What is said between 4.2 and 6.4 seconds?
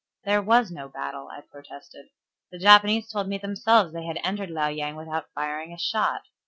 entered Liao Yang without firing a shot."